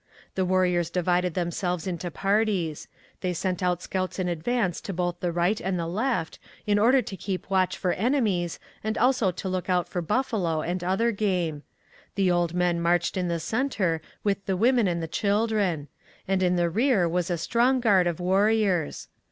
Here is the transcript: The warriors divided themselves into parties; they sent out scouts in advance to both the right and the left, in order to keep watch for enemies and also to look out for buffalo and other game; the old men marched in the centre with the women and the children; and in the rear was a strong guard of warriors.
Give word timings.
The 0.33 0.45
warriors 0.45 0.89
divided 0.89 1.35
themselves 1.35 1.85
into 1.85 2.09
parties; 2.09 2.87
they 3.19 3.33
sent 3.33 3.61
out 3.61 3.83
scouts 3.83 4.17
in 4.17 4.27
advance 4.27 4.81
to 4.81 4.93
both 4.93 5.19
the 5.19 5.31
right 5.31 5.61
and 5.61 5.77
the 5.77 5.85
left, 5.85 6.39
in 6.65 6.79
order 6.79 7.03
to 7.03 7.15
keep 7.15 7.51
watch 7.51 7.77
for 7.77 7.91
enemies 7.91 8.57
and 8.83 8.97
also 8.97 9.29
to 9.29 9.47
look 9.47 9.69
out 9.69 9.87
for 9.87 10.01
buffalo 10.01 10.63
and 10.63 10.83
other 10.83 11.11
game; 11.11 11.61
the 12.15 12.31
old 12.31 12.55
men 12.55 12.81
marched 12.81 13.15
in 13.15 13.27
the 13.27 13.39
centre 13.39 14.01
with 14.23 14.43
the 14.47 14.57
women 14.57 14.87
and 14.87 15.03
the 15.03 15.07
children; 15.07 15.87
and 16.27 16.41
in 16.41 16.55
the 16.55 16.71
rear 16.71 17.07
was 17.07 17.29
a 17.29 17.37
strong 17.37 17.79
guard 17.79 18.07
of 18.07 18.19
warriors. 18.19 19.07